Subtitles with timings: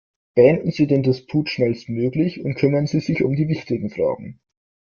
[0.33, 4.39] Beenden Sie den Disput schnellstmöglich und kümmern Sie sich um die wichtigen Fragen.